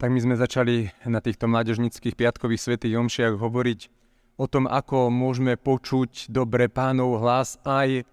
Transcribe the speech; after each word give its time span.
tak 0.00 0.08
my 0.08 0.16
sme 0.16 0.32
začali 0.32 0.88
na 1.04 1.20
týchto 1.20 1.44
mládežnických 1.44 2.16
piatkových 2.16 2.72
svetých 2.72 2.96
omšiach 2.96 3.36
hovoriť 3.36 3.80
o 4.40 4.48
tom, 4.48 4.64
ako 4.64 5.12
môžeme 5.12 5.60
počuť 5.60 6.32
dobre 6.32 6.72
pánov 6.72 7.20
hlas 7.20 7.60
aj, 7.68 8.08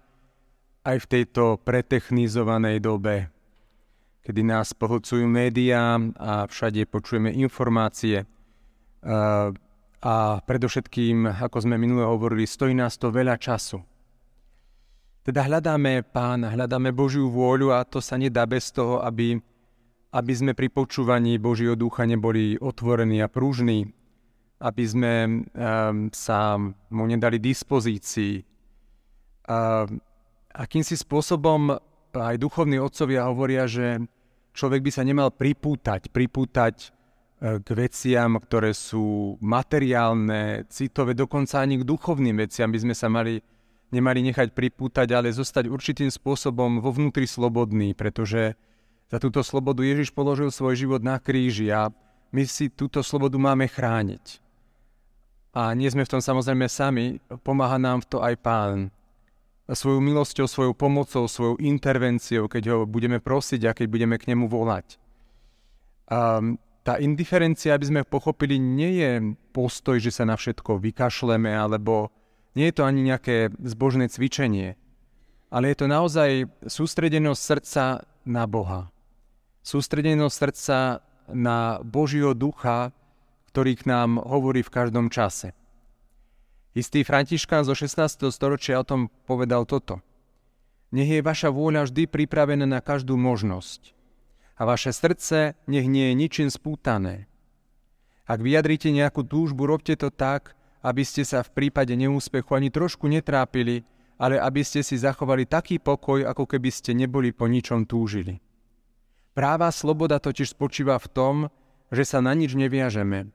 aj 0.84 0.96
v 1.00 1.06
tejto 1.08 1.56
pretechnizovanej 1.64 2.84
dobe, 2.84 3.32
kedy 4.20 4.44
nás 4.44 4.76
pohlcujú 4.76 5.24
médiá 5.24 5.96
a 6.20 6.44
všade 6.44 6.84
počujeme 6.92 7.32
informácie. 7.32 8.28
A, 9.00 9.48
a 10.04 10.14
predovšetkým, 10.44 11.40
ako 11.40 11.64
sme 11.64 11.80
minule 11.80 12.04
hovorili, 12.04 12.44
stojí 12.44 12.76
nás 12.76 13.00
to 13.00 13.08
veľa 13.08 13.40
času. 13.40 13.80
Teda 15.24 15.40
hľadáme 15.40 16.04
pána, 16.04 16.52
hľadáme 16.52 16.92
Božiu 16.92 17.32
vôľu 17.32 17.72
a 17.72 17.80
to 17.88 18.04
sa 18.04 18.20
nedá 18.20 18.44
bez 18.44 18.68
toho, 18.68 19.00
aby 19.00 19.40
aby 20.08 20.32
sme 20.32 20.52
pri 20.56 20.72
počúvaní 20.72 21.36
Božieho 21.36 21.76
ducha 21.76 22.08
neboli 22.08 22.56
otvorení 22.56 23.20
a 23.20 23.28
prúžni, 23.28 23.92
aby 24.58 24.84
sme 24.88 25.12
sa 26.10 26.58
mu 26.90 27.04
nedali 27.06 27.38
dispozícii. 27.38 28.42
Uh, 29.48 29.88
akýmsi 30.52 30.92
spôsobom 30.92 31.72
aj 32.12 32.36
duchovní 32.36 32.76
otcovia 32.76 33.24
hovoria, 33.32 33.64
že 33.64 33.96
človek 34.52 34.84
by 34.84 34.90
sa 34.92 35.08
nemal 35.08 35.32
pripútať, 35.32 36.12
pripútať 36.12 36.74
uh, 36.84 37.62
k 37.62 37.68
veciam, 37.72 38.36
ktoré 38.36 38.76
sú 38.76 39.40
materiálne, 39.40 40.68
citové, 40.68 41.16
dokonca 41.16 41.64
ani 41.64 41.80
k 41.80 41.88
duchovným 41.88 42.36
veciam 42.42 42.68
by 42.68 42.78
sme 42.82 42.94
sa 42.98 43.08
mali, 43.08 43.40
nemali 43.88 44.20
nechať 44.20 44.52
pripútať, 44.52 45.08
ale 45.16 45.32
zostať 45.32 45.70
určitým 45.70 46.12
spôsobom 46.12 46.84
vo 46.84 46.92
vnútri 46.92 47.24
slobodný, 47.24 47.96
pretože 47.96 48.52
za 49.08 49.16
túto 49.16 49.40
slobodu 49.40 49.80
Ježiš 49.80 50.12
položil 50.12 50.52
svoj 50.52 50.76
život 50.76 51.00
na 51.00 51.16
kríži 51.16 51.72
a 51.72 51.88
my 52.28 52.44
si 52.44 52.68
túto 52.68 53.00
slobodu 53.00 53.40
máme 53.40 53.64
chrániť. 53.64 54.44
A 55.56 55.72
nie 55.72 55.88
sme 55.88 56.04
v 56.04 56.12
tom 56.12 56.20
samozrejme 56.20 56.68
sami, 56.68 57.16
pomáha 57.40 57.80
nám 57.80 58.04
v 58.04 58.08
to 58.12 58.18
aj 58.20 58.36
Pán. 58.44 58.92
Svojou 59.68 60.00
milosťou, 60.00 60.44
svojou 60.48 60.72
pomocou, 60.76 61.24
svojou 61.24 61.56
intervenciou, 61.60 62.48
keď 62.48 62.62
ho 62.72 62.78
budeme 62.84 63.20
prosiť 63.20 63.60
a 63.68 63.76
keď 63.76 63.86
budeme 63.88 64.16
k 64.20 64.32
nemu 64.32 64.48
volať. 64.48 65.00
A 66.08 66.40
tá 66.84 66.94
indiferencia, 67.00 67.76
aby 67.76 67.84
sme 67.84 68.08
pochopili, 68.08 68.56
nie 68.56 68.96
je 68.96 69.10
postoj, 69.52 70.00
že 70.00 70.08
sa 70.08 70.24
na 70.24 70.40
všetko 70.40 70.80
vykašleme, 70.80 71.52
alebo 71.52 72.08
nie 72.56 72.72
je 72.72 72.80
to 72.80 72.84
ani 72.88 73.12
nejaké 73.12 73.52
zbožné 73.60 74.08
cvičenie, 74.08 74.76
ale 75.52 75.72
je 75.72 75.76
to 75.84 75.86
naozaj 75.88 76.48
sústredenosť 76.64 77.40
srdca 77.40 77.84
na 78.24 78.44
Boha 78.48 78.88
sústredenosť 79.68 80.32
srdca 80.32 81.04
na 81.28 81.84
Božieho 81.84 82.32
ducha, 82.32 82.96
ktorý 83.52 83.76
k 83.76 83.84
nám 83.84 84.16
hovorí 84.16 84.64
v 84.64 84.72
každom 84.72 85.12
čase. 85.12 85.52
Istý 86.72 87.04
Františkán 87.04 87.68
zo 87.68 87.76
16. 87.76 88.32
storočia 88.32 88.80
o 88.80 88.88
tom 88.88 89.12
povedal 89.28 89.68
toto. 89.68 90.00
Nech 90.88 91.12
je 91.12 91.20
vaša 91.20 91.52
vôľa 91.52 91.84
vždy 91.84 92.08
pripravená 92.08 92.64
na 92.64 92.80
každú 92.80 93.20
možnosť 93.20 93.92
a 94.56 94.64
vaše 94.64 94.88
srdce 94.88 95.52
nech 95.68 95.84
nie 95.84 96.10
je 96.10 96.14
ničím 96.16 96.48
spútané. 96.48 97.28
Ak 98.24 98.40
vyjadrite 98.40 98.88
nejakú 98.88 99.20
túžbu, 99.20 99.68
robte 99.68 99.92
to 100.00 100.08
tak, 100.08 100.56
aby 100.80 101.04
ste 101.04 101.28
sa 101.28 101.44
v 101.44 101.52
prípade 101.52 101.92
neúspechu 101.92 102.56
ani 102.56 102.72
trošku 102.72 103.04
netrápili, 103.04 103.84
ale 104.16 104.40
aby 104.40 104.64
ste 104.64 104.80
si 104.80 104.96
zachovali 104.96 105.44
taký 105.44 105.76
pokoj, 105.76 106.24
ako 106.24 106.48
keby 106.48 106.72
ste 106.72 106.96
neboli 106.96 107.36
po 107.36 107.44
ničom 107.44 107.84
túžili. 107.84 108.40
Práva 109.38 109.70
sloboda 109.70 110.18
totiž 110.18 110.50
spočíva 110.50 110.98
v 110.98 111.06
tom, 111.14 111.34
že 111.94 112.02
sa 112.02 112.18
na 112.18 112.34
nič 112.34 112.58
neviažeme. 112.58 113.30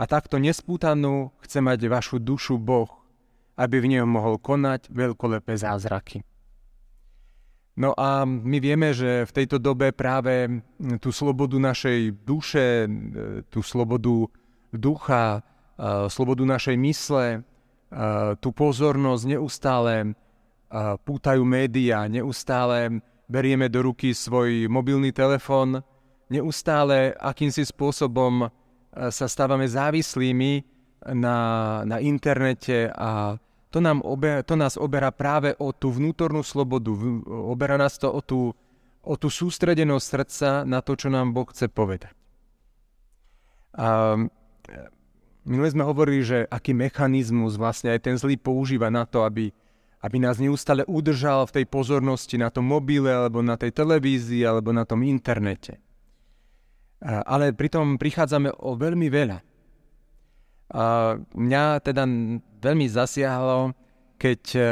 A 0.00 0.08
takto 0.08 0.40
nespútanú 0.40 1.28
chce 1.44 1.60
mať 1.60 1.92
vašu 1.92 2.16
dušu 2.16 2.56
Boh, 2.56 2.88
aby 3.60 3.84
v 3.84 3.86
nej 3.92 4.04
mohol 4.08 4.40
konať 4.40 4.88
veľkolepé 4.88 5.52
zázraky. 5.52 6.24
No 7.76 7.92
a 7.92 8.24
my 8.24 8.58
vieme, 8.64 8.96
že 8.96 9.28
v 9.28 9.32
tejto 9.36 9.60
dobe 9.60 9.92
práve 9.92 10.48
tú 11.04 11.12
slobodu 11.12 11.60
našej 11.60 12.24
duše, 12.24 12.88
tú 13.52 13.60
slobodu 13.60 14.32
ducha, 14.72 15.44
slobodu 16.08 16.48
našej 16.48 16.76
mysle, 16.80 17.44
tú 18.40 18.48
pozornosť 18.56 19.24
neustále 19.36 20.16
pútajú 21.04 21.44
médiá, 21.44 22.08
neustále 22.08 23.04
berieme 23.32 23.72
do 23.72 23.88
ruky 23.88 24.12
svoj 24.12 24.68
mobilný 24.68 25.08
telefón, 25.08 25.80
neustále 26.28 27.16
akýmsi 27.16 27.64
spôsobom 27.64 28.44
e, 28.44 28.48
sa 29.08 29.24
stávame 29.24 29.64
závislými 29.64 30.68
na, 31.16 31.36
na 31.88 31.96
internete 31.98 32.92
a 32.92 33.40
to, 33.72 33.80
nám 33.80 34.04
obe, 34.04 34.44
to 34.44 34.52
nás 34.52 34.76
oberá 34.76 35.08
práve 35.08 35.56
o 35.56 35.72
tú 35.72 35.88
vnútornú 35.88 36.44
slobodu, 36.44 36.92
oberá 37.24 37.80
nás 37.80 37.96
to 37.96 38.12
o 38.12 38.20
tú, 38.20 38.52
o 39.00 39.14
tú 39.16 39.32
sústredenosť 39.32 40.04
srdca 40.04 40.50
na 40.68 40.84
to, 40.84 40.92
čo 40.92 41.08
nám 41.08 41.32
Boh 41.32 41.48
chce 41.48 41.72
povedať. 41.72 42.12
A 43.72 44.20
e, 44.20 44.28
minule 45.48 45.72
sme 45.72 45.88
hovorili, 45.88 46.20
že 46.20 46.38
aký 46.52 46.76
mechanizmus 46.76 47.56
vlastne 47.56 47.96
aj 47.96 48.00
ten 48.04 48.16
zlý 48.20 48.36
používa 48.36 48.92
na 48.92 49.08
to, 49.08 49.24
aby 49.24 49.56
aby 50.02 50.18
nás 50.18 50.42
neustále 50.42 50.82
udržal 50.90 51.46
v 51.46 51.62
tej 51.62 51.64
pozornosti 51.70 52.34
na 52.34 52.50
tom 52.50 52.66
mobile, 52.66 53.06
alebo 53.06 53.38
na 53.38 53.54
tej 53.54 53.70
televízii, 53.70 54.42
alebo 54.42 54.74
na 54.74 54.82
tom 54.82 55.06
internete. 55.06 55.78
Ale 57.02 57.54
pritom 57.54 57.98
prichádzame 57.98 58.50
o 58.62 58.74
veľmi 58.74 59.06
veľa. 59.06 59.38
A 60.72 60.84
mňa 61.18 61.64
teda 61.86 62.02
veľmi 62.62 62.86
zasiahlo, 62.90 63.76
keď 64.16 64.42
e, 64.54 64.62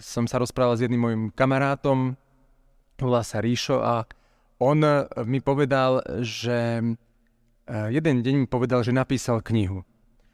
som 0.00 0.24
sa 0.24 0.40
rozprával 0.40 0.74
s 0.74 0.82
jedným 0.82 1.00
môjim 1.00 1.24
kamarátom, 1.30 2.16
volá 2.96 3.20
sa 3.20 3.38
Ríšo, 3.38 3.84
a 3.84 4.08
on 4.58 4.80
mi 5.28 5.38
povedal, 5.44 6.00
že 6.24 6.80
e, 6.80 6.84
jeden 7.92 8.24
deň 8.24 8.34
mi 8.44 8.46
povedal, 8.48 8.80
že 8.80 8.96
napísal 8.96 9.44
knihu. 9.44 9.84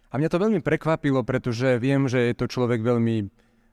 A 0.08 0.16
mňa 0.16 0.30
to 0.30 0.40
veľmi 0.40 0.60
prekvapilo, 0.62 1.26
pretože 1.26 1.76
viem, 1.82 2.06
že 2.06 2.30
je 2.30 2.34
to 2.38 2.46
človek 2.48 2.80
veľmi 2.80 3.28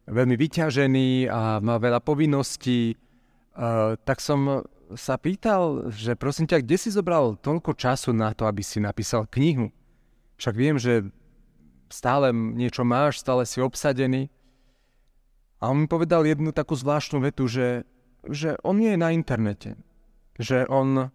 veľmi 0.09 0.35
vyťažený 0.35 1.29
a 1.29 1.61
má 1.61 1.77
veľa 1.77 2.01
povinností, 2.01 2.97
uh, 2.97 3.95
tak 4.01 4.19
som 4.19 4.65
sa 4.97 5.21
pýtal, 5.21 5.93
že 5.93 6.17
prosím 6.17 6.49
ťa, 6.49 6.65
kde 6.65 6.77
si 6.81 6.89
zobral 6.89 7.37
toľko 7.37 7.77
času 7.77 8.09
na 8.09 8.33
to, 8.33 8.49
aby 8.49 8.65
si 8.65 8.81
napísal 8.81 9.29
knihu? 9.29 9.69
Však 10.41 10.55
viem, 10.57 10.81
že 10.81 11.05
stále 11.93 12.33
niečo 12.33 12.81
máš, 12.81 13.21
stále 13.21 13.45
si 13.45 13.61
obsadený. 13.61 14.33
A 15.59 15.69
on 15.69 15.85
mi 15.85 15.87
povedal 15.91 16.23
jednu 16.23 16.55
takú 16.55 16.73
zvláštnu 16.73 17.19
vetu, 17.19 17.45
že, 17.51 17.83
že 18.25 18.55
on 18.63 18.79
nie 18.79 18.95
je 18.95 18.99
na 19.01 19.11
internete. 19.11 19.75
Že 20.39 20.71
on, 20.71 21.11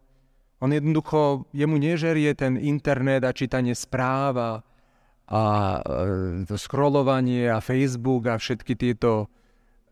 on 0.60 0.70
jednoducho, 0.70 1.48
jemu 1.56 1.80
nežerie 1.80 2.36
ten 2.36 2.60
internet 2.60 3.24
a 3.24 3.32
čítanie 3.32 3.72
správ 3.72 4.32
a, 4.36 4.50
a 5.28 5.42
e, 5.80 6.44
to 6.44 6.60
scrollovanie 6.60 7.48
a 7.48 7.64
Facebook 7.64 8.28
a 8.28 8.36
všetky 8.36 8.76
tieto 8.76 9.32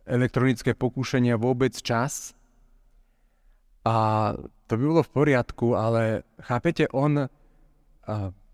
elektronické 0.04 0.76
pokúšania 0.76 1.41
vôbec 1.41 1.72
čas. 1.72 2.37
A 3.82 4.31
to 4.69 4.72
by 4.76 4.82
bolo 4.84 5.03
v 5.03 5.15
poriadku, 5.15 5.66
ale 5.75 6.28
chápete, 6.38 6.87
on 6.92 7.26
a, 7.26 7.28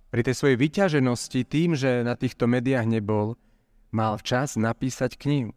pri 0.09 0.21
tej 0.25 0.35
svojej 0.35 0.57
vyťaženosti 0.57 1.45
tým, 1.45 1.75
že 1.75 2.07
na 2.07 2.17
týchto 2.17 2.49
médiách 2.49 2.87
nebol, 2.89 3.37
mal 3.91 4.17
včas 4.17 4.57
napísať 4.57 5.19
knihu. 5.19 5.53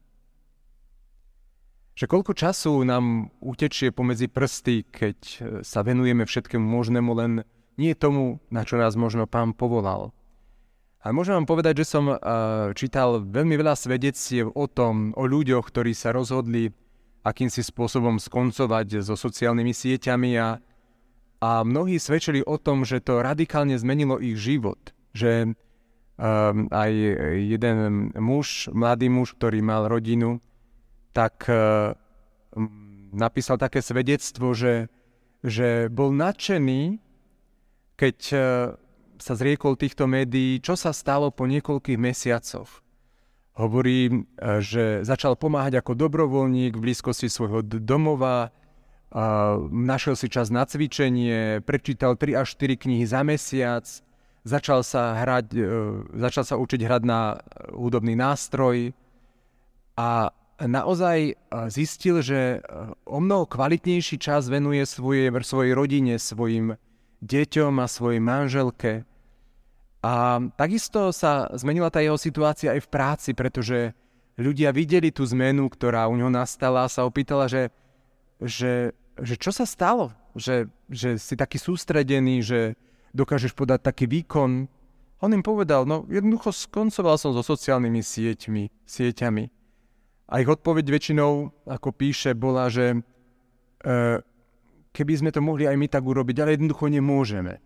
Že 1.92 2.06
koľko 2.08 2.34
času 2.34 2.82
nám 2.88 3.30
utečie 3.44 3.92
pomedzi 3.94 4.26
prsty, 4.32 4.90
keď 4.90 5.18
e, 5.22 5.38
sa 5.62 5.86
venujeme 5.86 6.26
všetkému 6.26 6.66
možnému, 6.66 7.12
len 7.14 7.32
nie 7.78 7.94
tomu, 7.94 8.42
na 8.50 8.66
čo 8.66 8.82
nás 8.82 8.98
možno 8.98 9.30
pán 9.30 9.54
povolal. 9.54 10.16
A 11.02 11.10
môžem 11.10 11.34
vám 11.34 11.50
povedať, 11.50 11.82
že 11.82 11.98
som 11.98 12.14
uh, 12.14 12.18
čítal 12.78 13.26
veľmi 13.26 13.58
veľa 13.58 13.74
svedectiev 13.74 14.54
o 14.54 14.70
tom, 14.70 15.18
o 15.18 15.26
ľuďoch, 15.26 15.66
ktorí 15.66 15.98
sa 15.98 16.14
rozhodli 16.14 16.70
akýmsi 17.26 17.66
spôsobom 17.66 18.22
skoncovať 18.22 19.02
so 19.02 19.18
sociálnymi 19.18 19.74
sieťami 19.74 20.38
a, 20.38 20.62
a 21.42 21.50
mnohí 21.66 21.98
svedčili 21.98 22.46
o 22.46 22.58
tom, 22.62 22.86
že 22.86 23.02
to 23.02 23.22
radikálne 23.22 23.74
zmenilo 23.82 24.22
ich 24.22 24.38
život. 24.38 24.78
Že 25.18 25.58
um, 26.22 26.70
aj 26.70 26.92
jeden 27.50 27.78
muž, 28.18 28.70
mladý 28.70 29.10
muž, 29.10 29.34
ktorý 29.38 29.62
mal 29.66 29.90
rodinu, 29.90 30.38
tak 31.18 31.50
uh, 31.50 31.98
napísal 33.10 33.58
také 33.58 33.82
svedectvo, 33.82 34.54
že, 34.54 34.86
že 35.42 35.90
bol 35.90 36.14
nadšený, 36.14 37.02
keď 37.98 38.18
uh, 38.34 38.42
sa 39.22 39.38
zriekol 39.38 39.78
týchto 39.78 40.10
médií, 40.10 40.60
čo 40.60 40.74
sa 40.74 40.92
stalo 40.92 41.30
po 41.30 41.46
niekoľkých 41.46 42.02
mesiacoch. 42.02 42.82
Hovorí, 43.56 44.10
e, 44.10 44.14
že 44.60 45.06
začal 45.06 45.38
pomáhať 45.38 45.80
ako 45.80 45.94
dobrovoľník 45.94 46.76
v 46.76 46.84
blízkosti 46.84 47.30
svojho 47.30 47.62
domova 47.62 48.50
našiel 49.72 50.16
si 50.16 50.32
čas 50.32 50.48
na 50.48 50.64
cvičenie, 50.64 51.60
prečítal 51.68 52.16
3 52.16 52.40
až 52.40 52.56
4 52.56 52.80
knihy 52.80 53.04
za 53.04 53.22
mesiac, 53.28 53.84
začal 54.48 54.88
sa, 54.88 55.20
hrať, 55.20 55.46
e, 55.52 55.68
začal 56.16 56.44
sa 56.48 56.56
učiť 56.56 56.82
hrať 56.82 57.04
na 57.04 57.38
hudobný 57.76 58.16
nástroj 58.16 58.96
a 60.00 60.32
naozaj 60.64 61.18
e, 61.28 61.34
zistil, 61.68 62.24
že 62.24 62.64
o 63.04 63.20
mnoho 63.20 63.46
kvalitnejší 63.52 64.16
čas 64.16 64.48
venuje 64.48 64.88
svoje, 64.88 65.28
svojej 65.44 65.74
rodine, 65.76 66.16
svojim 66.16 66.80
deťom 67.20 67.84
a 67.84 67.86
svojej 67.92 68.22
manželke. 68.24 69.04
A 70.02 70.42
takisto 70.58 71.14
sa 71.14 71.50
zmenila 71.54 71.94
tá 71.94 72.02
jeho 72.02 72.18
situácia 72.18 72.74
aj 72.74 72.86
v 72.86 72.92
práci, 72.92 73.32
pretože 73.38 73.94
ľudia 74.38 74.74
videli 74.74 75.14
tú 75.14 75.22
zmenu, 75.30 75.70
ktorá 75.70 76.10
u 76.10 76.18
neho 76.18 76.34
nastala 76.34 76.86
a 76.86 76.92
sa 76.92 77.06
opýtala, 77.06 77.46
že, 77.46 77.70
že, 78.42 78.98
že 79.22 79.36
čo 79.38 79.54
sa 79.54 79.70
stalo? 79.70 80.10
Že, 80.34 80.74
že 80.90 81.22
si 81.22 81.38
taký 81.38 81.62
sústredený, 81.62 82.42
že, 82.42 82.62
dokážeš 83.14 83.54
podať 83.54 83.80
taký 83.92 84.06
výkon. 84.08 84.68
On 85.22 85.32
im 85.32 85.44
povedal, 85.46 85.86
no 85.86 86.08
jednoducho 86.10 86.50
skoncoval 86.50 87.20
som 87.20 87.36
so 87.36 87.46
sociálnymi 87.46 88.02
sieťmi, 88.02 88.64
sieťami. 88.88 89.46
A 90.32 90.34
ich 90.40 90.50
odpoveď 90.50 90.86
väčšinou, 90.88 91.52
ako 91.68 91.90
píše, 91.92 92.32
bola, 92.34 92.72
že 92.72 92.96
e, 92.96 93.00
keby 94.96 95.14
sme 95.20 95.30
to 95.36 95.44
mohli 95.44 95.68
aj 95.68 95.76
my 95.76 95.88
tak 95.92 96.08
urobiť, 96.08 96.36
ale 96.42 96.56
jednoducho 96.56 96.88
nemôžeme. 96.88 97.60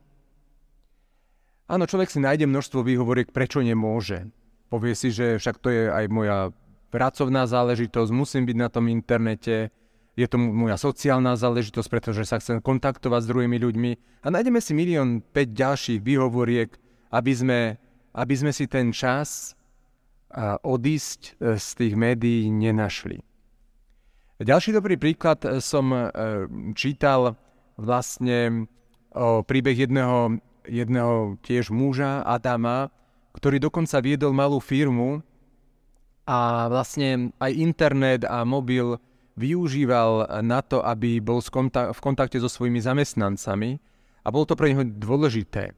Áno, 1.66 1.90
človek 1.90 2.14
si 2.14 2.22
nájde 2.22 2.46
množstvo 2.46 2.86
výhovoriek, 2.86 3.34
prečo 3.34 3.62
nemôže. 3.66 4.30
Povie 4.70 4.94
si, 4.94 5.10
že 5.10 5.42
však 5.42 5.58
to 5.58 5.74
je 5.74 5.90
aj 5.90 6.06
moja 6.14 6.54
pracovná 6.94 7.50
záležitosť, 7.50 8.10
musím 8.14 8.46
byť 8.46 8.58
na 8.58 8.70
tom 8.70 8.86
internete, 8.88 9.74
je 10.16 10.28
to 10.32 10.40
moja 10.40 10.80
sociálna 10.80 11.36
záležitosť, 11.36 11.90
pretože 11.92 12.24
sa 12.24 12.40
chcem 12.40 12.64
kontaktovať 12.64 13.20
s 13.26 13.30
druhými 13.30 13.58
ľuďmi 13.60 13.92
a 14.24 14.28
nájdeme 14.32 14.64
si 14.64 14.72
milión 14.72 15.20
5 15.20 15.52
ďalších 15.52 16.00
výhovoriek, 16.00 16.72
aby 17.12 17.32
sme, 17.36 17.60
aby 18.16 18.34
sme 18.40 18.56
si 18.56 18.64
ten 18.72 18.96
čas 18.96 19.60
odísť 20.64 21.20
e, 21.40 21.56
z 21.56 21.68
tých 21.80 21.94
médií 21.96 22.52
nenašli. 22.52 23.24
Ďalší 24.44 24.76
dobrý 24.76 25.00
príklad 25.00 25.40
e, 25.48 25.64
som 25.64 25.96
e, 25.96 26.12
čítal 26.76 27.40
vlastne 27.80 28.68
o 29.16 29.44
príbeh 29.48 29.88
jedného, 29.88 30.40
jedného 30.68 31.40
tiež 31.42 31.72
muža, 31.72 32.22
Adama, 32.26 32.90
ktorý 33.36 33.60
dokonca 33.60 34.00
viedol 34.00 34.32
malú 34.32 34.64
firmu 34.64 35.20
a 36.26 36.66
vlastne 36.72 37.36
aj 37.38 37.52
internet 37.54 38.22
a 38.26 38.42
mobil 38.48 38.98
využíval 39.36 40.42
na 40.42 40.64
to, 40.64 40.80
aby 40.80 41.20
bol 41.20 41.44
v 41.44 42.00
kontakte 42.00 42.40
so 42.40 42.48
svojimi 42.48 42.80
zamestnancami 42.80 43.78
a 44.24 44.28
bolo 44.32 44.48
to 44.48 44.56
pre 44.56 44.72
neho 44.72 44.88
dôležité. 44.88 45.76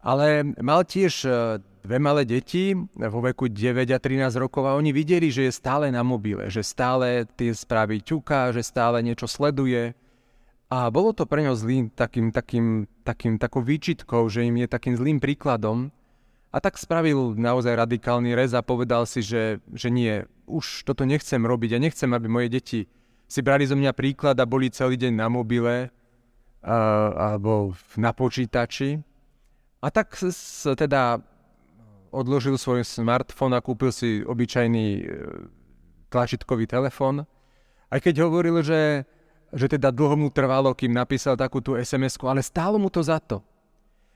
Ale 0.00 0.56
mal 0.64 0.80
tiež 0.88 1.28
e, 1.28 1.30
dve 1.60 1.98
malé 2.00 2.24
deti 2.24 2.72
vo 2.96 3.20
veku 3.20 3.52
9 3.52 3.84
a 3.92 4.00
13 4.00 4.32
rokov 4.40 4.64
a 4.64 4.76
oni 4.80 4.96
videli, 4.96 5.28
že 5.28 5.44
je 5.44 5.52
stále 5.52 5.92
na 5.92 6.00
mobile, 6.00 6.48
že 6.48 6.64
stále 6.64 7.28
tie 7.36 7.52
správy 7.52 8.00
ťuká, 8.00 8.48
že 8.56 8.64
stále 8.64 9.04
niečo 9.04 9.28
sleduje. 9.28 9.92
A 10.70 10.86
bolo 10.86 11.10
to 11.10 11.26
pre 11.26 11.42
neho 11.42 11.58
zlým 11.58 11.90
takým, 11.90 12.30
takým, 12.30 12.86
takým, 13.02 13.42
takou 13.42 13.58
výčitkou, 13.58 14.30
že 14.30 14.46
im 14.46 14.54
je 14.62 14.70
takým 14.70 14.94
zlým 14.94 15.18
príkladom 15.18 15.90
a 16.54 16.58
tak 16.62 16.78
spravil 16.78 17.34
naozaj 17.34 17.74
radikálny 17.74 18.38
rez 18.38 18.54
a 18.54 18.62
povedal 18.62 19.02
si, 19.02 19.18
že, 19.22 19.58
že 19.74 19.90
nie, 19.90 20.22
už 20.46 20.86
toto 20.86 21.02
nechcem 21.02 21.42
robiť 21.42 21.74
a 21.74 21.82
nechcem, 21.82 22.10
aby 22.14 22.26
moje 22.30 22.48
deti 22.54 22.80
si 23.30 23.40
brali 23.42 23.66
zo 23.66 23.74
mňa 23.74 23.94
príklad 23.94 24.38
a 24.38 24.46
boli 24.46 24.70
celý 24.70 24.98
deň 24.98 25.12
na 25.14 25.26
mobile 25.30 25.90
a, 26.62 26.76
alebo 27.34 27.74
na 27.98 28.10
počítači. 28.10 29.02
A 29.82 29.86
tak 29.90 30.14
s, 30.18 30.66
teda 30.74 31.22
odložil 32.10 32.58
svoj 32.58 32.82
smartfón 32.82 33.54
a 33.54 33.62
kúpil 33.62 33.94
si 33.94 34.22
obyčajný 34.26 34.86
e, 34.98 35.04
tlačítkový 36.10 36.66
telefón. 36.66 37.22
Aj 37.86 37.98
keď 38.02 38.26
hovoril, 38.26 38.62
že, 38.66 39.06
že 39.50 39.66
teda 39.66 39.90
dlho 39.90 40.16
mu 40.16 40.28
trvalo, 40.30 40.74
kým 40.74 40.94
napísal 40.94 41.34
takú 41.34 41.58
tú 41.58 41.74
sms 41.74 42.22
ale 42.22 42.42
stálo 42.42 42.78
mu 42.78 42.86
to 42.90 43.02
za 43.02 43.18
to. 43.18 43.42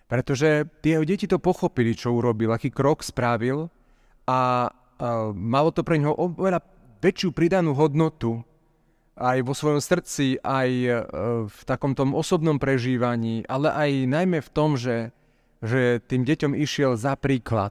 Pretože 0.06 0.68
tie 0.84 1.00
deti 1.02 1.26
to 1.26 1.42
pochopili, 1.42 1.96
čo 1.96 2.14
urobil, 2.14 2.54
aký 2.54 2.70
krok 2.70 3.02
spravil 3.02 3.66
a, 4.28 4.30
a 4.30 4.40
malo 5.32 5.74
to 5.74 5.82
pre 5.82 5.98
neho 5.98 6.14
oveľa 6.14 6.62
väčšiu 7.02 7.34
pridanú 7.34 7.74
hodnotu 7.74 8.44
aj 9.14 9.46
vo 9.46 9.54
svojom 9.54 9.78
srdci, 9.78 10.42
aj 10.42 10.70
e, 10.70 10.90
v 11.46 11.60
takom 11.66 11.94
tom 11.94 12.18
osobnom 12.18 12.58
prežívaní, 12.58 13.46
ale 13.46 13.70
aj 13.70 13.90
najmä 14.10 14.38
v 14.42 14.50
tom, 14.50 14.74
že, 14.74 15.14
že 15.62 16.02
tým 16.02 16.26
deťom 16.26 16.52
išiel 16.58 16.98
za 16.98 17.14
príklad, 17.14 17.70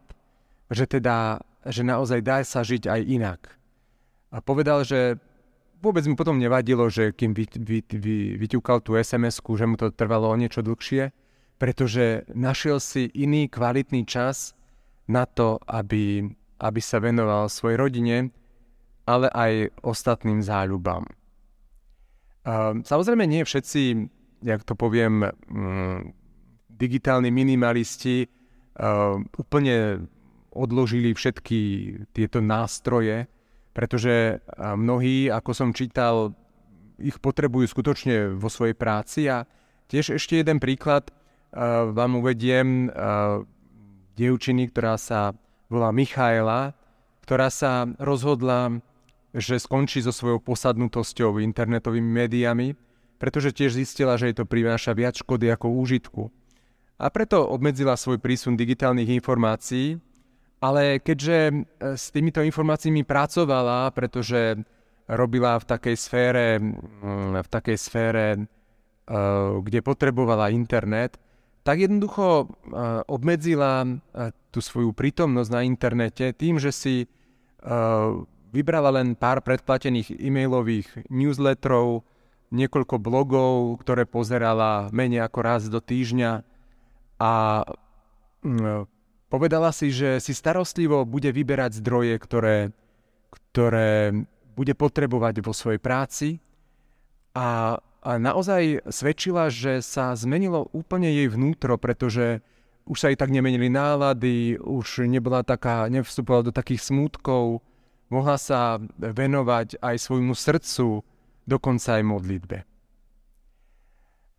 že 0.71 0.87
teda, 0.87 1.43
že 1.67 1.83
naozaj 1.83 2.19
dá 2.23 2.39
sa 2.47 2.63
žiť 2.63 2.87
aj 2.87 3.01
inak. 3.03 3.41
A 4.31 4.39
povedal, 4.39 4.87
že 4.87 5.19
vôbec 5.83 6.07
mu 6.07 6.15
potom 6.15 6.39
nevadilo, 6.39 6.87
že 6.87 7.11
kým 7.11 7.35
vy, 7.35 7.45
vy, 7.59 7.77
vy, 7.83 8.17
vyťukal 8.39 8.79
tú 8.79 8.95
sms 8.95 9.43
že 9.43 9.65
mu 9.67 9.75
to 9.75 9.91
trvalo 9.91 10.31
o 10.31 10.39
niečo 10.39 10.63
dlhšie, 10.63 11.11
pretože 11.59 12.23
našiel 12.31 12.79
si 12.79 13.11
iný 13.11 13.51
kvalitný 13.51 14.07
čas 14.07 14.55
na 15.11 15.27
to, 15.27 15.59
aby, 15.67 16.23
aby 16.63 16.79
sa 16.79 17.03
venoval 17.03 17.51
svojej 17.51 17.75
rodine, 17.75 18.31
ale 19.03 19.27
aj 19.27 19.75
ostatným 19.83 20.39
záľubám. 20.39 21.03
Samozrejme, 22.83 23.27
nie 23.27 23.43
všetci, 23.43 23.81
jak 24.43 24.63
to 24.63 24.75
poviem, 24.75 25.27
mm, 25.27 25.99
digitálni 26.71 27.31
minimalisti 27.31 28.27
úplne 29.37 30.07
odložili 30.53 31.13
všetky 31.13 31.59
tieto 32.11 32.41
nástroje, 32.41 33.29
pretože 33.73 34.39
mnohí, 34.57 35.27
ako 35.27 35.51
som 35.51 35.69
čítal, 35.73 36.37
ich 37.01 37.17
potrebujú 37.17 37.65
skutočne 37.67 38.37
vo 38.37 38.47
svojej 38.47 38.77
práci 38.77 39.25
a 39.27 39.49
tiež 39.89 40.15
ešte 40.15 40.39
jeden 40.39 40.61
príklad– 40.61 41.09
vám 41.93 42.17
uvediem 42.17 42.89
dievčiny, 44.17 44.73
ktorá 44.73 44.97
sa 44.97 45.37
volá 45.69 45.93
Michaela, 45.93 46.73
ktorá 47.25 47.47
sa 47.53 47.85
rozhodla, 48.01 48.81
že 49.33 49.57
skončí 49.57 50.01
so 50.01 50.13
svojou 50.13 50.41
posadnutosťou 50.41 51.41
internetovými 51.41 52.25
médiami, 52.25 52.77
pretože 53.17 53.55
tiež 53.55 53.79
zistila, 53.79 54.17
že 54.19 54.29
jej 54.29 54.37
to 54.37 54.45
prináša 54.45 54.93
viac 54.93 55.17
škody 55.17 55.49
ako 55.49 55.73
úžitku. 55.73 56.23
A 57.01 57.09
preto 57.09 57.41
obmedzila 57.41 57.97
svoj 57.97 58.21
prísun 58.21 58.53
digitálnych 58.53 59.09
informácií, 59.17 59.97
ale 60.63 61.03
keďže 61.03 61.37
e, 61.51 61.53
s 61.99 62.07
týmito 62.15 62.39
informáciami 62.39 63.03
pracovala, 63.03 63.91
pretože 63.91 64.55
robila 65.11 65.59
v 65.59 65.65
takej 65.67 65.95
sfére, 65.99 66.63
v 67.35 67.49
takej 67.51 67.75
sfére, 67.75 68.27
e, 68.35 68.41
kde 69.59 69.79
potrebovala 69.83 70.55
internet, 70.55 71.19
tak 71.63 71.79
jednoducho 71.79 72.51
obmedzila 73.07 73.87
tú 74.51 74.59
svoju 74.59 74.91
prítomnosť 74.91 75.47
na 75.47 75.63
internete 75.63 76.35
tým, 76.35 76.59
že 76.59 76.75
si 76.75 77.07
vybrala 78.51 78.91
len 78.99 79.15
pár 79.15 79.39
predplatených 79.39 80.11
e-mailových 80.11 81.07
newsletterov, 81.07 82.03
niekoľko 82.53 82.95
blogov, 83.01 83.81
ktoré 83.81 84.05
pozerala 84.05 84.91
menej 84.93 85.25
ako 85.25 85.39
raz 85.41 85.65
do 85.71 85.81
týždňa 85.81 86.45
a 87.17 87.33
povedala 89.33 89.73
si, 89.73 89.89
že 89.89 90.21
si 90.21 90.37
starostlivo 90.37 91.09
bude 91.09 91.33
vyberať 91.33 91.81
zdroje, 91.81 92.21
ktoré, 92.21 92.69
ktoré 93.33 94.13
bude 94.53 94.77
potrebovať 94.77 95.41
vo 95.41 95.57
svojej 95.57 95.81
práci 95.81 96.37
a 97.33 97.81
a 98.03 98.19
naozaj 98.19 98.83
svedčila, 98.91 99.47
že 99.47 99.79
sa 99.79 100.11
zmenilo 100.11 100.67
úplne 100.75 101.07
jej 101.07 101.31
vnútro, 101.31 101.79
pretože 101.79 102.43
už 102.83 102.99
sa 102.99 103.07
jej 103.07 103.15
tak 103.15 103.31
nemenili 103.31 103.71
nálady, 103.71 104.59
už 104.59 105.07
nebola 105.07 105.39
taká, 105.39 105.87
nevstupovala 105.87 106.51
do 106.51 106.53
takých 106.53 106.91
smútkov, 106.91 107.63
mohla 108.11 108.35
sa 108.35 108.75
venovať 108.99 109.79
aj 109.79 109.95
svojmu 110.03 110.35
srdcu, 110.35 110.99
dokonca 111.47 111.95
aj 111.95 112.03
modlitbe. 112.03 112.57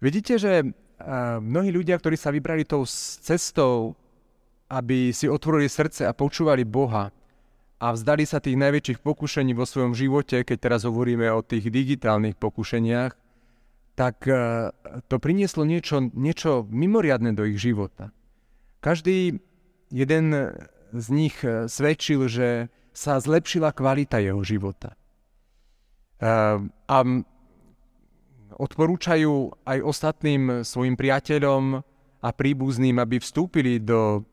Vidíte, 0.04 0.36
že 0.36 0.60
mnohí 1.40 1.72
ľudia, 1.72 1.96
ktorí 1.96 2.20
sa 2.20 2.28
vybrali 2.28 2.68
tou 2.68 2.84
cestou, 3.24 3.96
aby 4.70 5.12
si 5.12 5.28
otvorili 5.28 5.68
srdce 5.68 6.08
a 6.08 6.16
počúvali 6.16 6.64
Boha 6.64 7.12
a 7.80 7.86
vzdali 7.92 8.24
sa 8.24 8.40
tých 8.40 8.56
najväčších 8.56 9.04
pokušení 9.04 9.52
vo 9.52 9.68
svojom 9.68 9.92
živote, 9.92 10.40
keď 10.46 10.56
teraz 10.56 10.80
hovoríme 10.88 11.28
o 11.34 11.44
tých 11.44 11.68
digitálnych 11.68 12.38
pokušeniach, 12.40 13.12
tak 13.94 14.26
e, 14.26 14.70
to 15.06 15.16
prinieslo 15.22 15.62
niečo, 15.62 16.02
niečo 16.14 16.66
mimoriadne 16.66 17.36
do 17.36 17.46
ich 17.46 17.60
života. 17.62 18.10
Každý 18.82 19.38
jeden 19.92 20.26
z 20.90 21.06
nich 21.12 21.36
e, 21.44 21.70
svedčil, 21.70 22.26
že 22.26 22.72
sa 22.94 23.18
zlepšila 23.18 23.74
kvalita 23.74 24.18
jeho 24.18 24.42
života. 24.42 24.94
E, 26.18 26.26
a 26.70 26.98
odporúčajú 28.54 29.34
aj 29.66 29.78
ostatným 29.82 30.62
svojim 30.62 30.94
priateľom 30.94 31.82
a 32.22 32.28
príbuzným, 32.30 32.96
aby 33.02 33.18
vstúpili 33.18 33.82
do, 33.82 34.24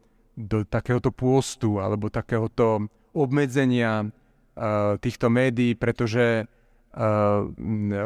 do 0.41 0.65
takéhoto 0.65 1.13
pôstu 1.13 1.77
alebo 1.77 2.09
takéhoto 2.09 2.89
obmedzenia 3.13 4.07
uh, 4.07 4.97
týchto 4.97 5.27
médií, 5.27 5.75
pretože 5.75 6.43
uh, 6.43 7.47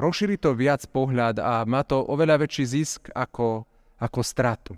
rozšíri 0.02 0.38
to 0.42 0.58
viac 0.58 0.86
pohľad 0.90 1.42
a 1.42 1.64
má 1.66 1.82
to 1.86 2.02
oveľa 2.02 2.46
väčší 2.46 2.66
zisk 2.66 3.02
ako, 3.14 3.66
ako 4.02 4.20
stratu. 4.22 4.74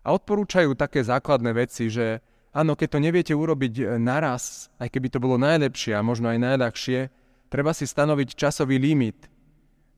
A 0.00 0.16
odporúčajú 0.16 0.72
také 0.74 1.04
základné 1.04 1.52
veci, 1.52 1.92
že 1.92 2.24
áno, 2.56 2.72
keď 2.72 2.88
to 2.96 2.98
neviete 3.04 3.34
urobiť 3.36 4.00
naraz, 4.00 4.72
aj 4.80 4.88
keby 4.88 5.12
to 5.12 5.20
bolo 5.20 5.36
najlepšie 5.36 5.92
a 5.92 6.00
možno 6.00 6.32
aj 6.32 6.40
najľahšie, 6.40 7.00
treba 7.52 7.76
si 7.76 7.84
stanoviť 7.84 8.28
časový 8.32 8.80
limit, 8.80 9.28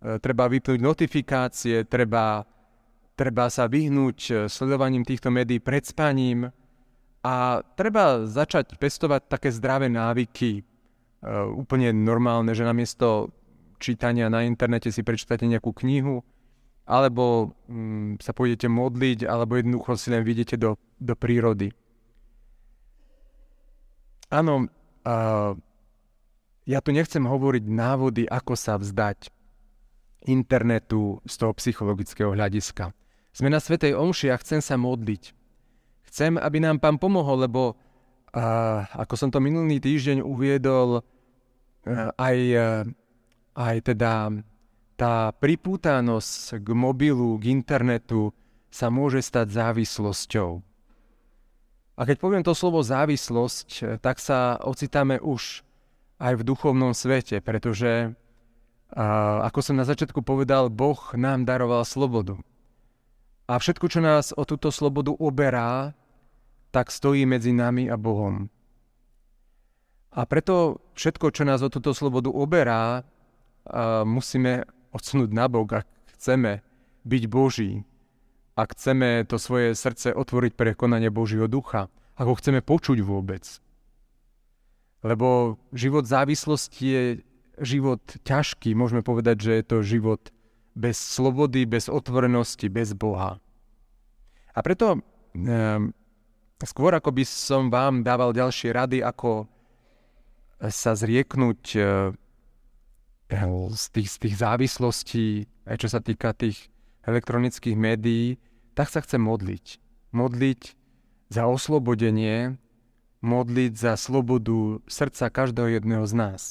e, 0.02 0.18
treba 0.18 0.50
vypnúť 0.50 0.80
notifikácie, 0.82 1.86
treba, 1.86 2.42
treba 3.14 3.46
sa 3.46 3.70
vyhnúť 3.70 4.50
sledovaním 4.50 5.06
týchto 5.06 5.30
médií 5.30 5.62
pred 5.62 5.86
spaním, 5.86 6.50
a 7.22 7.62
treba 7.78 8.26
začať 8.26 8.74
pestovať 8.76 9.30
také 9.30 9.54
zdravé 9.54 9.86
návyky, 9.86 10.58
e, 10.58 10.62
úplne 11.54 11.94
normálne, 11.94 12.50
že 12.50 12.66
namiesto 12.66 13.30
čítania 13.78 14.26
na 14.26 14.42
internete 14.42 14.90
si 14.90 15.06
prečítate 15.06 15.46
nejakú 15.46 15.70
knihu, 15.82 16.22
alebo 16.86 17.54
mm, 17.70 18.18
sa 18.18 18.34
pôjdete 18.34 18.66
modliť, 18.66 19.26
alebo 19.26 19.54
jednoducho 19.54 19.94
si 19.94 20.10
len 20.10 20.26
vidíte 20.26 20.58
do, 20.58 20.74
do 20.98 21.14
prírody. 21.14 21.70
Áno, 24.32 24.66
uh, 25.04 25.52
ja 26.64 26.78
tu 26.80 26.90
nechcem 26.90 27.20
hovoriť 27.20 27.64
návody, 27.68 28.22
ako 28.24 28.56
sa 28.56 28.80
vzdať 28.80 29.28
internetu 30.24 31.20
z 31.26 31.34
toho 31.36 31.52
psychologického 31.58 32.32
hľadiska. 32.32 32.96
Sme 33.34 33.50
na 33.50 33.58
Svetej 33.58 33.92
Omši 33.92 34.30
a 34.30 34.40
chcem 34.40 34.64
sa 34.64 34.78
modliť. 34.78 35.41
Chcem, 36.12 36.36
aby 36.36 36.60
nám 36.60 36.76
pán 36.76 37.00
pomohol, 37.00 37.48
lebo 37.48 37.72
uh, 37.72 38.84
ako 39.00 39.16
som 39.16 39.32
to 39.32 39.40
minulý 39.40 39.80
týždeň 39.80 40.20
uviedol, 40.20 41.00
uh, 41.00 42.12
aj, 42.20 42.36
uh, 42.52 42.84
aj 43.56 43.76
teda 43.80 44.28
tá 45.00 45.32
pripútanosť 45.32 46.60
k 46.60 46.68
mobilu, 46.76 47.40
k 47.40 47.48
internetu 47.48 48.36
sa 48.68 48.92
môže 48.92 49.24
stať 49.24 49.56
závislosťou. 49.56 50.60
A 51.96 52.00
keď 52.04 52.16
poviem 52.20 52.44
to 52.44 52.52
slovo 52.52 52.84
závislosť, 52.84 54.00
tak 54.04 54.20
sa 54.20 54.60
ocitáme 54.60 55.16
už 55.16 55.64
aj 56.20 56.40
v 56.40 56.46
duchovnom 56.46 56.96
svete, 56.96 57.44
pretože, 57.44 58.16
ako 59.44 59.60
som 59.60 59.76
na 59.76 59.84
začiatku 59.84 60.24
povedal, 60.24 60.72
Boh 60.72 60.96
nám 61.18 61.44
daroval 61.44 61.84
slobodu. 61.84 62.40
A 63.44 63.60
všetko, 63.60 63.86
čo 63.92 64.00
nás 64.00 64.32
o 64.32 64.48
túto 64.48 64.72
slobodu 64.72 65.12
oberá, 65.12 65.92
tak 66.72 66.88
stojí 66.88 67.28
medzi 67.28 67.52
nami 67.52 67.92
a 67.92 68.00
Bohom. 68.00 68.48
A 70.12 70.24
preto 70.24 70.80
všetko, 70.96 71.32
čo 71.32 71.44
nás 71.44 71.60
o 71.60 71.72
túto 71.72 71.92
slobodu 71.92 72.32
oberá, 72.32 73.04
musíme 74.04 74.64
odsunúť 74.92 75.30
nabok, 75.32 75.84
ak 75.84 75.88
chceme 76.16 76.64
byť 77.04 77.22
Boží, 77.28 77.84
ak 78.52 78.76
chceme 78.76 79.24
to 79.24 79.40
svoje 79.40 79.72
srdce 79.72 80.12
otvoriť 80.12 80.52
pre 80.52 80.76
konanie 80.76 81.08
Božieho 81.08 81.48
ducha, 81.48 81.88
ako 82.20 82.36
chceme 82.36 82.60
počuť 82.60 83.00
vôbec. 83.00 83.44
Lebo 85.00 85.56
život 85.72 86.04
závislosti 86.04 86.84
je 86.84 87.04
život 87.64 88.04
ťažký, 88.24 88.76
môžeme 88.76 89.00
povedať, 89.00 89.36
že 89.40 89.52
je 89.60 89.64
to 89.64 89.78
život 89.80 90.28
bez 90.76 91.00
slobody, 91.00 91.64
bez 91.64 91.88
otvorenosti, 91.88 92.68
bez 92.68 92.92
Boha. 92.92 93.40
A 94.52 94.58
preto 94.60 95.00
skôr 96.68 96.94
ako 96.94 97.10
by 97.10 97.24
som 97.26 97.68
vám 97.72 98.06
dával 98.06 98.30
ďalšie 98.30 98.70
rady, 98.70 98.98
ako 99.02 99.50
sa 100.70 100.94
zrieknúť 100.94 101.62
e, 101.74 101.80
z 103.72 103.84
tých, 103.90 104.08
z 104.12 104.16
tých 104.22 104.34
závislostí, 104.38 105.26
aj 105.66 105.76
čo 105.82 105.88
sa 105.90 105.98
týka 105.98 106.30
tých 106.36 106.70
elektronických 107.02 107.74
médií, 107.74 108.38
tak 108.78 108.92
sa 108.92 109.02
chcem 109.02 109.18
modliť. 109.18 109.82
Modliť 110.14 110.60
za 111.32 111.48
oslobodenie, 111.48 112.60
modliť 113.24 113.72
za 113.74 113.92
slobodu 113.96 114.84
srdca 114.86 115.32
každého 115.32 115.80
jedného 115.80 116.04
z 116.04 116.14
nás. 116.14 116.42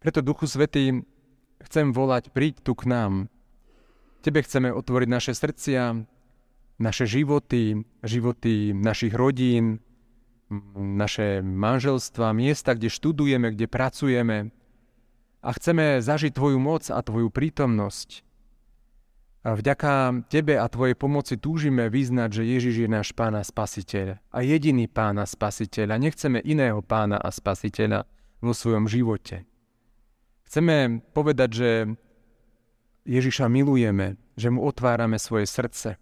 Preto 0.00 0.20
Duchu 0.20 0.48
Svetý 0.48 1.02
chcem 1.64 1.92
volať, 1.92 2.30
príď 2.30 2.60
tu 2.60 2.76
k 2.76 2.88
nám. 2.88 3.32
Tebe 4.20 4.40
chceme 4.40 4.72
otvoriť 4.72 5.08
naše 5.08 5.32
srdcia, 5.36 6.08
naše 6.78 7.06
životy, 7.06 7.86
životy 8.02 8.74
našich 8.74 9.14
rodín, 9.14 9.78
naše 10.76 11.40
manželstva, 11.40 12.36
miesta, 12.36 12.74
kde 12.74 12.92
študujeme, 12.92 13.54
kde 13.54 13.66
pracujeme 13.66 14.52
a 15.44 15.48
chceme 15.52 16.00
zažiť 16.00 16.32
Tvoju 16.34 16.58
moc 16.60 16.88
a 16.88 16.98
Tvoju 17.00 17.28
prítomnosť. 17.28 18.24
A 19.44 19.52
vďaka 19.52 20.24
Tebe 20.32 20.56
a 20.56 20.64
Tvojej 20.72 20.96
pomoci 20.96 21.36
túžime 21.36 21.92
vyznať, 21.92 22.40
že 22.40 22.48
Ježiš 22.48 22.74
je 22.84 22.88
náš 22.88 23.12
Pán 23.12 23.36
a 23.36 23.44
Spasiteľ 23.44 24.16
a 24.32 24.38
jediný 24.40 24.88
Pán 24.88 25.20
a 25.20 25.28
Spasiteľ 25.28 25.92
a 25.92 26.00
nechceme 26.00 26.40
iného 26.40 26.80
Pána 26.80 27.20
a 27.20 27.28
Spasiteľa 27.28 28.08
vo 28.40 28.56
svojom 28.56 28.88
živote. 28.88 29.44
Chceme 30.48 31.04
povedať, 31.12 31.50
že 31.52 31.70
Ježiša 33.04 33.52
milujeme, 33.52 34.16
že 34.40 34.48
mu 34.48 34.64
otvárame 34.64 35.20
svoje 35.20 35.44
srdce, 35.44 36.00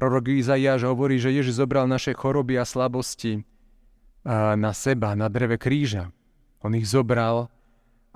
Prorok 0.00 0.32
Izaiáš 0.32 0.88
hovorí, 0.88 1.20
že 1.20 1.28
Ježiš 1.28 1.60
zobral 1.60 1.84
naše 1.84 2.16
choroby 2.16 2.56
a 2.56 2.64
slabosti 2.64 3.44
na 4.56 4.72
seba, 4.72 5.12
na 5.12 5.28
dreve 5.28 5.60
kríža. 5.60 6.08
On 6.64 6.72
ich 6.72 6.88
zobral, 6.88 7.52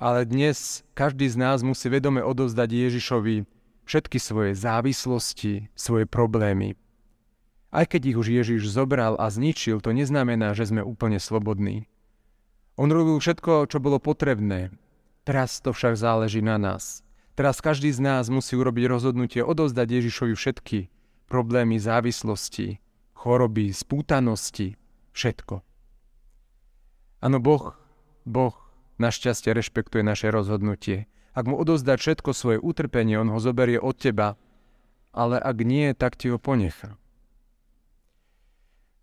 ale 0.00 0.24
dnes 0.24 0.80
každý 0.96 1.28
z 1.28 1.36
nás 1.36 1.60
musí 1.60 1.92
vedome 1.92 2.24
odovzdať 2.24 2.88
Ježišovi 2.88 3.44
všetky 3.84 4.16
svoje 4.16 4.56
závislosti, 4.56 5.68
svoje 5.76 6.08
problémy. 6.08 6.72
Aj 7.68 7.84
keď 7.84 8.16
ich 8.16 8.16
už 8.16 8.32
Ježiš 8.32 8.64
zobral 8.64 9.20
a 9.20 9.28
zničil, 9.28 9.84
to 9.84 9.92
neznamená, 9.92 10.56
že 10.56 10.72
sme 10.72 10.80
úplne 10.80 11.20
slobodní. 11.20 11.84
On 12.80 12.88
robil 12.88 13.20
všetko, 13.20 13.68
čo 13.68 13.76
bolo 13.76 14.00
potrebné. 14.00 14.72
Teraz 15.28 15.60
to 15.60 15.76
však 15.76 16.00
záleží 16.00 16.40
na 16.40 16.56
nás. 16.56 17.04
Teraz 17.36 17.60
každý 17.60 17.92
z 17.92 18.00
nás 18.00 18.32
musí 18.32 18.56
urobiť 18.56 18.88
rozhodnutie 18.88 19.44
odovzdať 19.44 20.00
Ježišovi 20.00 20.32
všetky 20.32 20.93
problémy 21.34 21.82
závislosti, 21.82 22.78
choroby, 23.10 23.74
spútanosti, 23.74 24.78
všetko. 25.10 25.66
Áno, 27.18 27.42
Boh, 27.42 27.74
Boh 28.22 28.54
našťastie 29.02 29.50
rešpektuje 29.50 30.06
naše 30.06 30.30
rozhodnutie. 30.30 31.10
Ak 31.34 31.50
mu 31.50 31.58
odozdať 31.58 31.98
všetko 31.98 32.30
svoje 32.30 32.58
utrpenie, 32.62 33.18
on 33.18 33.34
ho 33.34 33.42
zoberie 33.42 33.82
od 33.82 33.98
teba, 33.98 34.38
ale 35.10 35.42
ak 35.42 35.58
nie, 35.66 35.90
tak 35.98 36.14
ti 36.14 36.30
ho 36.30 36.38
ponecha. 36.38 36.94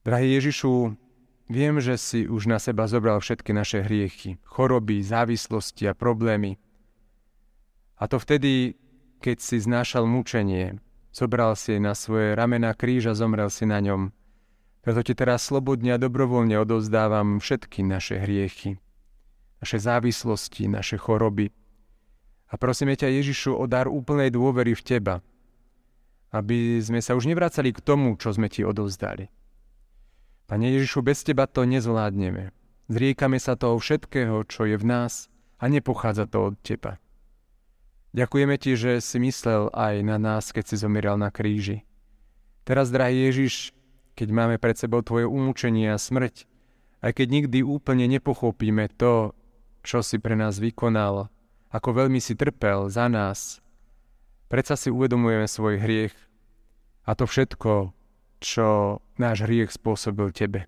Drahý 0.07 0.39
Ježišu, 0.39 0.95
viem, 1.51 1.83
že 1.83 1.99
si 1.99 2.31
už 2.31 2.47
na 2.47 2.63
seba 2.63 2.87
zobral 2.87 3.19
všetky 3.19 3.51
naše 3.51 3.83
hriechy, 3.83 4.39
choroby, 4.47 5.03
závislosti 5.03 5.83
a 5.83 5.91
problémy. 5.91 6.55
A 7.99 8.07
to 8.07 8.23
vtedy, 8.23 8.79
keď 9.19 9.43
si 9.43 9.59
znášal 9.59 10.07
mučenie, 10.07 10.79
Zobral 11.11 11.59
si 11.59 11.75
na 11.75 11.91
svoje 11.91 12.31
ramena 12.39 12.71
kríž 12.71 13.11
a 13.11 13.13
zomrel 13.13 13.51
si 13.51 13.67
na 13.67 13.83
ňom. 13.83 14.15
Preto 14.81 15.03
ti 15.03 15.13
teraz 15.13 15.45
slobodne 15.45 15.93
a 15.93 16.01
dobrovoľne 16.01 16.57
odovzdávam 16.57 17.37
všetky 17.43 17.83
naše 17.83 18.17
hriechy, 18.17 18.79
naše 19.59 19.77
závislosti, 19.77 20.71
naše 20.71 20.95
choroby. 20.97 21.51
A 22.51 22.57
prosíme 22.57 22.95
ťa 22.95 23.11
Ježišu 23.11 23.53
o 23.53 23.67
dar 23.67 23.91
úplnej 23.91 24.31
dôvery 24.31 24.73
v 24.73 24.81
teba, 24.81 25.15
aby 26.31 26.79
sme 26.79 27.03
sa 27.03 27.13
už 27.13 27.27
nevracali 27.27 27.75
k 27.75 27.83
tomu, 27.83 28.15
čo 28.15 28.31
sme 28.31 28.47
ti 28.47 28.63
odovzdali. 28.63 29.27
Pane 30.47 30.67
Ježišu, 30.79 31.03
bez 31.03 31.23
teba 31.27 31.47
to 31.47 31.67
nezvládneme. 31.67 32.51
Zriekame 32.91 33.39
sa 33.39 33.55
toho 33.55 33.79
všetkého, 33.79 34.43
čo 34.47 34.67
je 34.67 34.75
v 34.75 34.83
nás 34.83 35.31
a 35.59 35.67
nepochádza 35.67 36.27
to 36.27 36.51
od 36.51 36.55
teba. 36.59 36.99
Ďakujeme 38.11 38.59
ti, 38.59 38.75
že 38.75 38.99
si 38.99 39.23
myslel 39.23 39.71
aj 39.71 40.03
na 40.03 40.19
nás, 40.19 40.51
keď 40.51 40.63
si 40.67 40.75
zomieral 40.75 41.15
na 41.15 41.31
kríži. 41.31 41.87
Teraz, 42.67 42.91
drahý 42.91 43.31
Ježiš, 43.31 43.71
keď 44.19 44.27
máme 44.35 44.55
pred 44.59 44.75
sebou 44.75 44.99
tvoje 44.99 45.23
umúčenie 45.23 45.87
a 45.87 45.97
smrť, 45.97 46.43
aj 47.01 47.11
keď 47.15 47.27
nikdy 47.31 47.59
úplne 47.63 48.05
nepochopíme 48.11 48.91
to, 48.99 49.31
čo 49.81 50.03
si 50.03 50.19
pre 50.19 50.35
nás 50.35 50.59
vykonal, 50.59 51.31
ako 51.71 51.89
veľmi 52.03 52.19
si 52.19 52.35
trpel 52.35 52.91
za 52.91 53.07
nás, 53.07 53.63
predsa 54.51 54.75
si 54.75 54.91
uvedomujeme 54.91 55.47
svoj 55.47 55.79
hriech 55.79 56.13
a 57.07 57.15
to 57.15 57.25
všetko, 57.25 57.95
čo 58.43 58.99
náš 59.17 59.47
hriech 59.47 59.71
spôsobil 59.71 60.29
Tebe. 60.35 60.67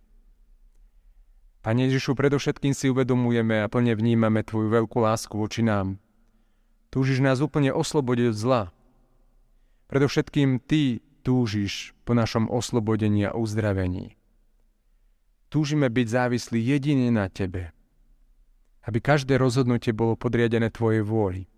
Pane 1.64 1.88
Ježišu, 1.88 2.16
predovšetkým 2.16 2.76
si 2.76 2.92
uvedomujeme 2.92 3.64
a 3.64 3.72
plne 3.72 3.96
vnímame 3.96 4.44
Tvoju 4.44 4.68
veľkú 4.68 5.00
lásku 5.00 5.36
voči 5.36 5.64
nám, 5.64 6.00
Túžiš 6.94 7.26
nás 7.26 7.42
úplne 7.42 7.74
oslobodiť 7.74 8.26
od 8.30 8.38
zla. 8.38 8.64
Predovšetkým 9.90 10.62
Ty 10.62 11.02
túžiš 11.26 11.98
po 12.06 12.14
našom 12.14 12.46
oslobodení 12.54 13.26
a 13.26 13.34
uzdravení. 13.34 14.14
Túžime 15.50 15.90
byť 15.90 16.06
závislí 16.06 16.62
jedine 16.62 17.10
na 17.10 17.34
Tebe. 17.34 17.74
Aby 18.86 19.02
každé 19.02 19.42
rozhodnutie 19.42 19.90
bolo 19.90 20.14
podriadené 20.14 20.70
Tvojej 20.70 21.02
vôli. 21.02 21.50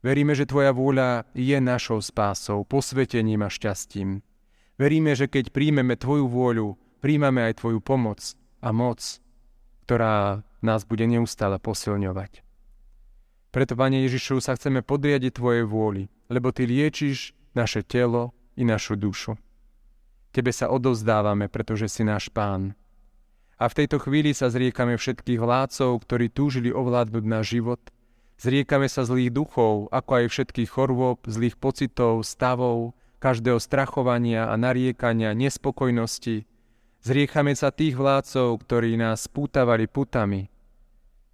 Veríme, 0.00 0.32
že 0.32 0.48
Tvoja 0.48 0.72
vôľa 0.72 1.28
je 1.36 1.60
našou 1.60 2.00
spásou, 2.00 2.64
posvetením 2.64 3.44
a 3.44 3.52
šťastím. 3.52 4.24
Veríme, 4.80 5.12
že 5.12 5.28
keď 5.28 5.52
príjmeme 5.52 5.92
Tvoju 6.00 6.24
vôľu, 6.24 6.72
príjmame 7.04 7.52
aj 7.52 7.60
Tvoju 7.60 7.84
pomoc 7.84 8.24
a 8.64 8.72
moc, 8.72 9.20
ktorá 9.84 10.40
nás 10.64 10.88
bude 10.88 11.04
neustále 11.04 11.60
posilňovať. 11.60 12.47
Preto, 13.58 13.74
Pane 13.74 14.06
Ježišu, 14.06 14.38
sa 14.38 14.54
chceme 14.54 14.86
podriadiť 14.86 15.34
Tvojej 15.34 15.66
vôli, 15.66 16.06
lebo 16.30 16.54
Ty 16.54 16.62
liečiš 16.62 17.34
naše 17.58 17.82
telo 17.82 18.30
i 18.54 18.62
našu 18.62 18.94
dušu. 18.94 19.34
Tebe 20.30 20.54
sa 20.54 20.70
odovzdávame, 20.70 21.50
pretože 21.50 21.90
si 21.90 22.06
náš 22.06 22.30
Pán. 22.30 22.78
A 23.58 23.66
v 23.66 23.76
tejto 23.82 23.98
chvíli 23.98 24.30
sa 24.30 24.46
zriekame 24.46 24.94
všetkých 24.94 25.42
vládcov, 25.42 25.90
ktorí 26.06 26.30
túžili 26.30 26.70
ovládnuť 26.70 27.24
náš 27.26 27.58
život. 27.58 27.82
Zriekame 28.38 28.86
sa 28.86 29.02
zlých 29.02 29.34
duchov, 29.34 29.90
ako 29.90 30.10
aj 30.22 30.24
všetkých 30.30 30.70
chorôb, 30.70 31.18
zlých 31.26 31.58
pocitov, 31.58 32.22
stavov, 32.22 32.94
každého 33.18 33.58
strachovania 33.58 34.46
a 34.46 34.54
nariekania, 34.54 35.34
nespokojnosti. 35.34 36.46
Zriekame 37.02 37.58
sa 37.58 37.74
tých 37.74 37.98
vládcov, 37.98 38.62
ktorí 38.62 38.94
nás 38.94 39.26
pútavali 39.26 39.90
putami, 39.90 40.46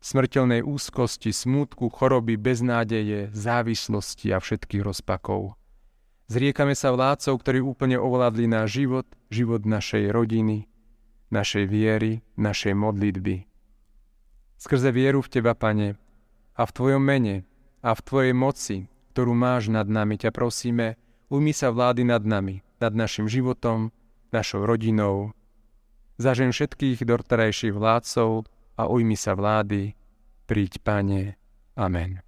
smrteľnej 0.05 0.61
úzkosti, 0.61 1.33
smútku, 1.33 1.89
choroby, 1.89 2.37
beznádeje, 2.37 3.33
závislosti 3.33 4.37
a 4.37 4.39
všetkých 4.39 4.85
rozpakov. 4.85 5.57
Zriekame 6.29 6.77
sa 6.77 6.93
vládcov, 6.93 7.41
ktorí 7.41 7.65
úplne 7.65 7.97
ovládli 7.97 8.45
náš 8.45 8.85
život, 8.85 9.09
život 9.33 9.65
našej 9.65 10.13
rodiny, 10.13 10.69
našej 11.33 11.65
viery, 11.65 12.21
našej 12.37 12.77
modlitby. 12.77 13.49
Skrze 14.61 14.93
vieru 14.93 15.25
v 15.25 15.33
Teba, 15.33 15.57
Pane, 15.57 15.97
a 16.53 16.63
v 16.69 16.71
Tvojom 16.77 17.01
mene, 17.01 17.49
a 17.81 17.97
v 17.97 18.01
Tvojej 18.05 18.35
moci, 18.37 18.77
ktorú 19.17 19.33
máš 19.33 19.73
nad 19.73 19.89
nami, 19.89 20.21
ťa 20.21 20.37
prosíme, 20.37 21.01
ujmi 21.33 21.53
sa 21.57 21.73
vlády 21.73 22.05
nad 22.05 22.25
nami, 22.25 22.61
nad 22.77 22.93
našim 22.93 23.25
životom, 23.25 23.89
našou 24.33 24.69
rodinou. 24.69 25.33
Zažem 26.21 26.53
všetkých 26.53 27.05
dorterajších 27.05 27.75
vládcov, 27.75 28.49
a 28.75 28.89
ujmi 28.89 29.15
sa 29.15 29.37
vlády, 29.37 29.95
príď 30.49 30.81
Pane. 30.81 31.37
Amen. 31.79 32.24